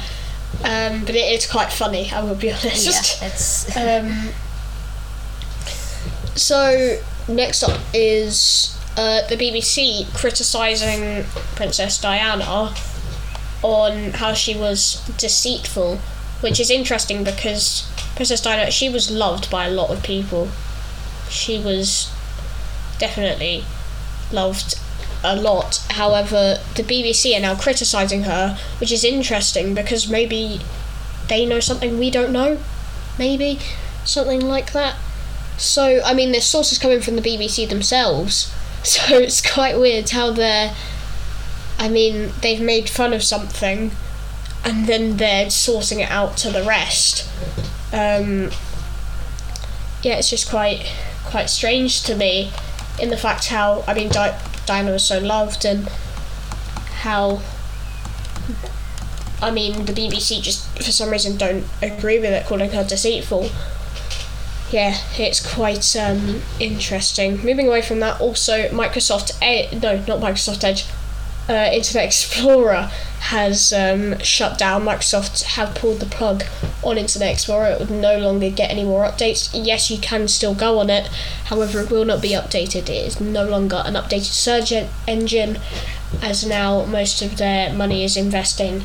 Um, 0.62 1.00
but 1.04 1.16
it 1.16 1.32
is 1.32 1.46
quite 1.46 1.72
funny, 1.72 2.10
I 2.12 2.22
will 2.22 2.36
be 2.36 2.52
honest. 2.52 3.20
Yeah, 3.20 3.26
it's 3.26 3.76
Um, 3.76 4.28
so 6.36 7.00
next 7.28 7.62
up 7.62 7.80
is 7.92 8.78
uh, 8.96 9.26
the 9.28 9.36
BBC 9.36 10.06
criticising 10.14 11.24
Princess 11.56 12.00
Diana 12.00 12.72
on 13.62 14.12
how 14.12 14.32
she 14.34 14.54
was 14.54 15.00
deceitful, 15.18 15.98
which 16.44 16.60
is 16.60 16.68
interesting 16.70 17.24
because 17.24 17.90
Princess 18.16 18.42
Diana 18.42 18.70
she 18.70 18.90
was 18.90 19.10
loved 19.10 19.50
by 19.50 19.64
a 19.64 19.70
lot 19.70 19.88
of 19.88 20.02
people. 20.02 20.50
She 21.30 21.58
was 21.58 22.12
definitely 22.98 23.64
loved 24.30 24.78
a 25.24 25.34
lot. 25.34 25.82
However, 25.88 26.58
the 26.74 26.82
BBC 26.82 27.34
are 27.34 27.40
now 27.40 27.54
criticising 27.54 28.24
her, 28.24 28.58
which 28.78 28.92
is 28.92 29.04
interesting 29.04 29.74
because 29.74 30.06
maybe 30.06 30.60
they 31.28 31.46
know 31.46 31.60
something 31.60 31.98
we 31.98 32.10
don't 32.10 32.30
know. 32.30 32.58
Maybe 33.18 33.58
something 34.04 34.42
like 34.42 34.72
that. 34.72 34.96
So, 35.56 36.02
I 36.04 36.12
mean, 36.12 36.32
there's 36.32 36.44
sources 36.44 36.76
coming 36.76 37.00
from 37.00 37.16
the 37.16 37.22
BBC 37.22 37.66
themselves, 37.70 38.52
so 38.82 39.16
it's 39.16 39.40
quite 39.40 39.78
weird 39.78 40.10
how 40.10 40.30
they're. 40.30 40.74
I 41.78 41.88
mean, 41.88 42.32
they've 42.42 42.60
made 42.60 42.90
fun 42.90 43.14
of 43.14 43.22
something, 43.22 43.92
and 44.64 44.86
then 44.86 45.16
they're 45.16 45.50
sorting 45.50 46.00
it 46.00 46.10
out 46.10 46.36
to 46.38 46.50
the 46.50 46.62
rest. 46.62 47.28
Um, 47.92 48.50
yeah, 50.02 50.16
it's 50.16 50.30
just 50.30 50.48
quite 50.48 50.90
quite 51.24 51.46
strange 51.46 52.02
to 52.04 52.14
me, 52.14 52.52
in 53.00 53.10
the 53.10 53.16
fact 53.16 53.48
how 53.48 53.84
I 53.86 53.94
mean, 53.94 54.08
Di- 54.08 54.38
Diana 54.66 54.92
was 54.92 55.04
so 55.04 55.18
loved, 55.18 55.64
and 55.64 55.88
how. 57.02 57.42
I 59.42 59.50
mean, 59.50 59.84
the 59.84 59.92
BBC 59.92 60.40
just 60.40 60.66
for 60.76 60.90
some 60.90 61.10
reason 61.10 61.36
don't 61.36 61.64
agree 61.82 62.18
with 62.18 62.30
it, 62.30 62.46
calling 62.46 62.70
her 62.70 62.84
deceitful 62.84 63.50
yeah, 64.74 64.98
it's 65.16 65.54
quite 65.54 65.94
um, 65.94 66.42
interesting. 66.58 67.36
Moving 67.44 67.68
away 67.68 67.80
from 67.80 68.00
that, 68.00 68.20
also 68.20 68.68
Microsoft, 68.70 69.40
e- 69.40 69.68
no, 69.78 69.98
not 70.08 70.20
Microsoft 70.20 70.64
Edge, 70.64 70.84
uh, 71.48 71.70
Internet 71.72 72.04
Explorer 72.06 72.90
has 73.30 73.72
um, 73.72 74.18
shut 74.20 74.58
down. 74.58 74.84
Microsoft 74.84 75.42
have 75.42 75.74
pulled 75.74 76.00
the 76.00 76.06
plug 76.06 76.44
on 76.82 76.98
Internet 76.98 77.32
Explorer. 77.32 77.68
It 77.70 77.80
would 77.80 77.90
no 77.90 78.18
longer 78.18 78.50
get 78.50 78.70
any 78.70 78.84
more 78.84 79.04
updates. 79.04 79.50
Yes, 79.52 79.90
you 79.90 79.98
can 79.98 80.28
still 80.28 80.54
go 80.54 80.78
on 80.78 80.90
it, 80.90 81.06
however, 81.46 81.80
it 81.80 81.90
will 81.90 82.04
not 82.04 82.20
be 82.20 82.30
updated. 82.30 82.88
It 82.88 83.06
is 83.06 83.20
no 83.20 83.44
longer 83.44 83.82
an 83.84 83.94
updated 83.94 84.32
search 84.32 84.72
en- 84.72 84.90
engine, 85.08 85.58
as 86.22 86.46
now 86.46 86.84
most 86.84 87.22
of 87.22 87.38
their 87.38 87.72
money 87.72 88.04
is 88.04 88.16
investing 88.16 88.82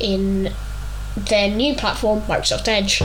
in 0.00 0.52
their 1.16 1.50
new 1.50 1.74
platform, 1.74 2.20
Microsoft 2.22 2.68
Edge 2.68 3.02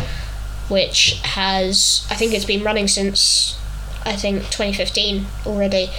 which 0.69 1.19
has 1.23 2.07
I 2.09 2.15
think 2.15 2.33
it's 2.33 2.45
been 2.45 2.63
running 2.63 2.87
since 2.87 3.59
I 4.05 4.15
think 4.15 4.43
2015 4.43 5.25
already 5.45 5.89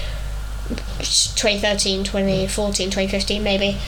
2013 0.99 2.05
2014 2.05 2.87
2015 2.91 3.43
maybe 3.43 3.79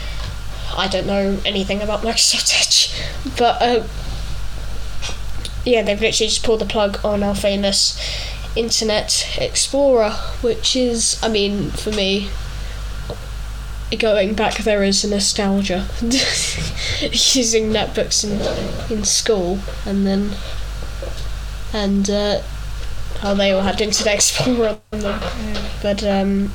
I 0.75 0.87
don't 0.87 1.07
know 1.07 1.39
anything 1.45 1.81
about 1.81 2.01
Microsoft 2.01 2.53
Edge 2.59 3.37
but 3.37 3.61
uh, 3.61 3.87
yeah 5.65 5.81
they've 5.81 5.99
literally 5.99 6.29
just 6.29 6.43
pulled 6.43 6.61
the 6.61 6.65
plug 6.65 7.03
on 7.03 7.23
our 7.23 7.35
famous 7.35 7.99
Internet 8.55 9.37
Explorer 9.39 10.11
which 10.41 10.75
is 10.75 11.19
I 11.21 11.29
mean 11.29 11.71
for 11.71 11.91
me 11.91 12.29
going 13.99 14.33
back 14.33 14.57
there 14.57 14.83
is 14.83 15.03
a 15.05 15.09
nostalgia 15.09 15.87
using 16.01 17.71
netbooks 17.71 18.23
in, 18.25 18.93
in 18.93 19.05
school 19.05 19.59
and 19.85 20.05
then 20.05 20.31
and 21.73 22.09
uh, 22.09 22.41
how 23.19 23.33
they 23.33 23.51
all 23.51 23.61
had 23.61 23.81
Internet 23.81 24.13
Explorer 24.15 24.79
on 24.91 24.99
them. 24.99 25.21
But 25.81 26.03
um, 26.03 26.51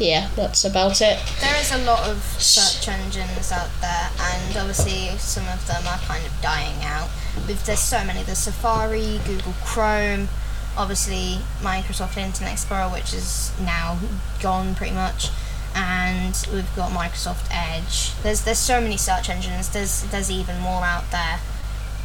yeah, 0.00 0.30
that's 0.34 0.64
about 0.64 1.00
it. 1.02 1.18
there 1.40 1.60
is 1.60 1.70
a 1.72 1.78
lot 1.84 2.08
of 2.08 2.22
search 2.40 2.88
engines 2.88 3.52
out 3.52 3.68
there, 3.80 4.10
and 4.18 4.56
obviously 4.56 5.16
some 5.18 5.46
of 5.48 5.64
them 5.66 5.86
are 5.86 5.98
kind 5.98 6.24
of 6.24 6.32
dying 6.40 6.82
out. 6.82 7.10
With 7.46 7.64
there's 7.66 7.80
so 7.80 8.02
many. 8.04 8.22
There's 8.22 8.38
Safari, 8.38 9.20
Google 9.26 9.52
Chrome, 9.64 10.28
obviously 10.76 11.38
Microsoft 11.60 12.16
Internet 12.16 12.52
Explorer, 12.52 12.88
which 12.88 13.12
is 13.12 13.52
now 13.60 13.98
gone 14.42 14.74
pretty 14.74 14.94
much. 14.94 15.28
And 15.74 16.34
we've 16.52 16.74
got 16.74 16.90
Microsoft 16.90 17.46
Edge. 17.52 18.14
There's 18.22 18.42
there's 18.42 18.58
so 18.58 18.80
many 18.80 18.96
search 18.96 19.28
engines. 19.28 19.68
There's 19.68 20.02
there's 20.10 20.30
even 20.30 20.58
more 20.58 20.82
out 20.82 21.10
there, 21.12 21.38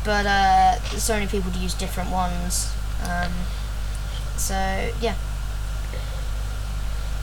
but 0.03 0.25
uh, 0.25 0.79
so 0.97 1.13
many 1.13 1.27
people 1.27 1.51
use 1.53 1.73
different 1.73 2.11
ones. 2.11 2.71
Um, 3.01 3.31
so 4.37 4.91
yeah, 5.01 5.15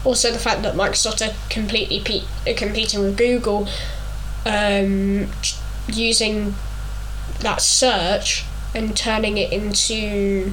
Also, 0.04 0.32
the 0.32 0.38
fact 0.38 0.62
that 0.62 0.74
Microsoft 0.74 1.26
are 1.26 1.34
completely 1.48 2.00
pe- 2.00 2.54
competing 2.54 3.00
with 3.00 3.16
Google, 3.16 3.68
um, 4.44 5.28
using 5.86 6.54
that 7.40 7.60
search 7.60 8.44
and 8.74 8.96
turning 8.96 9.38
it 9.38 9.52
into 9.52 10.52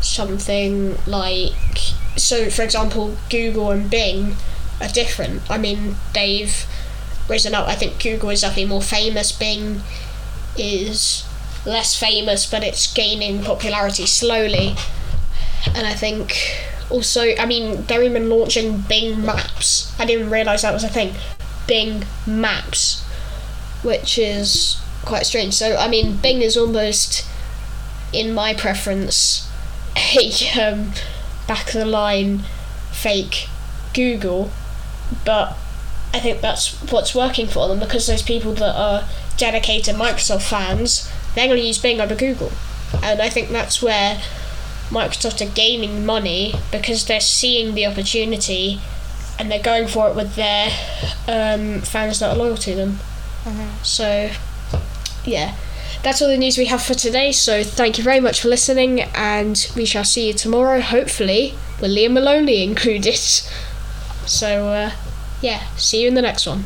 something 0.00 0.96
like 1.06 1.52
so. 2.16 2.48
For 2.48 2.62
example, 2.62 3.16
Google 3.28 3.70
and 3.70 3.90
Bing 3.90 4.36
are 4.80 4.88
different. 4.88 5.42
I 5.50 5.58
mean, 5.58 5.96
they've 6.14 6.66
risen 7.28 7.54
up. 7.54 7.68
I 7.68 7.74
think 7.74 8.02
Google 8.02 8.30
is 8.30 8.40
definitely 8.40 8.66
more 8.66 8.82
famous. 8.82 9.30
Bing 9.32 9.82
is 10.56 11.24
less 11.66 11.94
famous, 11.94 12.46
but 12.46 12.64
it's 12.64 12.92
gaining 12.92 13.42
popularity 13.42 14.06
slowly. 14.06 14.74
And 15.74 15.86
I 15.86 15.94
think 15.94 16.56
also, 16.90 17.34
I 17.36 17.46
mean, 17.46 17.84
they're 17.84 18.02
even 18.02 18.28
launching 18.28 18.78
Bing 18.82 19.24
Maps. 19.24 19.94
I 19.98 20.04
didn't 20.04 20.30
realise 20.30 20.62
that 20.62 20.72
was 20.72 20.84
a 20.84 20.88
thing. 20.88 21.14
Bing 21.66 22.04
Maps, 22.26 23.02
which 23.82 24.18
is 24.18 24.80
quite 25.04 25.26
strange. 25.26 25.54
So, 25.54 25.76
I 25.76 25.88
mean, 25.88 26.16
Bing 26.16 26.42
is 26.42 26.56
almost, 26.56 27.26
in 28.12 28.34
my 28.34 28.54
preference, 28.54 29.48
a 29.96 30.60
um, 30.60 30.92
back 31.46 31.68
of 31.68 31.74
the 31.74 31.86
line 31.86 32.40
fake 32.92 33.48
Google, 33.94 34.50
but 35.24 35.56
I 36.12 36.18
think 36.18 36.40
that's 36.40 36.74
what's 36.90 37.14
working 37.14 37.46
for 37.46 37.68
them 37.68 37.78
because 37.78 38.06
those 38.06 38.22
people 38.22 38.52
that 38.54 38.74
are 38.74 39.08
dedicated 39.36 39.94
Microsoft 39.94 40.48
fans, 40.48 41.10
they're 41.34 41.46
going 41.46 41.60
to 41.60 41.66
use 41.66 41.78
Bing 41.78 42.00
over 42.00 42.14
Google. 42.14 42.52
And 43.02 43.22
I 43.22 43.28
think 43.28 43.50
that's 43.50 43.80
where 43.80 44.20
Microsoft 44.90 45.40
are 45.46 45.52
gaining 45.54 46.04
money 46.04 46.54
because 46.70 47.06
they're 47.06 47.20
seeing 47.20 47.74
the 47.74 47.86
opportunity 47.86 48.80
and 49.38 49.50
they're 49.50 49.62
going 49.62 49.86
for 49.88 50.08
it 50.10 50.16
with 50.16 50.34
their 50.34 50.68
um, 51.26 51.80
fans 51.80 52.20
that 52.20 52.30
are 52.30 52.36
loyal 52.36 52.56
to 52.58 52.74
them. 52.74 52.98
So, 53.82 54.30
yeah. 55.24 55.54
That's 56.02 56.20
all 56.22 56.28
the 56.28 56.36
news 56.38 56.58
we 56.58 56.66
have 56.66 56.82
for 56.82 56.94
today. 56.94 57.32
So, 57.32 57.62
thank 57.62 57.98
you 57.98 58.04
very 58.04 58.20
much 58.20 58.40
for 58.42 58.48
listening, 58.48 59.00
and 59.14 59.70
we 59.76 59.84
shall 59.84 60.04
see 60.04 60.28
you 60.28 60.32
tomorrow, 60.34 60.80
hopefully, 60.80 61.54
with 61.80 61.90
Liam 61.90 62.12
Maloney 62.12 62.62
included. 62.70 63.16
So, 64.26 64.68
uh, 64.68 64.92
yeah, 65.40 65.66
see 65.76 66.02
you 66.02 66.08
in 66.08 66.14
the 66.14 66.22
next 66.22 66.46
one. 66.46 66.64